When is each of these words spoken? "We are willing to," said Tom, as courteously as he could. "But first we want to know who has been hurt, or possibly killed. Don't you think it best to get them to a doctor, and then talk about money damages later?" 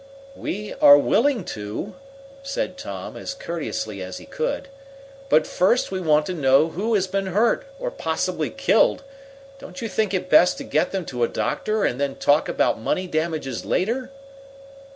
"We 0.35 0.73
are 0.81 0.97
willing 0.97 1.43
to," 1.53 1.93
said 2.41 2.75
Tom, 2.75 3.15
as 3.15 3.35
courteously 3.35 4.01
as 4.01 4.17
he 4.17 4.25
could. 4.25 4.67
"But 5.29 5.45
first 5.45 5.91
we 5.91 5.99
want 6.01 6.25
to 6.25 6.33
know 6.33 6.69
who 6.69 6.95
has 6.95 7.05
been 7.05 7.27
hurt, 7.27 7.67
or 7.79 7.91
possibly 7.91 8.49
killed. 8.49 9.03
Don't 9.59 9.79
you 9.79 9.87
think 9.87 10.15
it 10.15 10.27
best 10.27 10.57
to 10.57 10.63
get 10.63 10.91
them 10.91 11.05
to 11.05 11.23
a 11.23 11.27
doctor, 11.27 11.83
and 11.83 12.01
then 12.01 12.15
talk 12.15 12.49
about 12.49 12.81
money 12.81 13.05
damages 13.05 13.63
later?" 13.63 14.09